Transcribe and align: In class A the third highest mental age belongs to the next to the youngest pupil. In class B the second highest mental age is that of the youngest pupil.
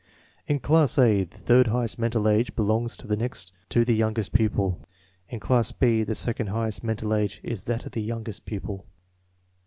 In 0.47 0.57
class 0.57 0.97
A 0.97 1.25
the 1.25 1.37
third 1.37 1.67
highest 1.67 1.99
mental 1.99 2.27
age 2.27 2.55
belongs 2.55 2.97
to 2.97 3.05
the 3.05 3.15
next 3.15 3.51
to 3.69 3.85
the 3.85 3.93
youngest 3.93 4.33
pupil. 4.33 4.79
In 5.29 5.39
class 5.39 5.71
B 5.71 6.01
the 6.01 6.15
second 6.15 6.47
highest 6.47 6.83
mental 6.83 7.13
age 7.13 7.39
is 7.43 7.65
that 7.65 7.85
of 7.85 7.91
the 7.91 8.01
youngest 8.01 8.43
pupil. 8.47 8.87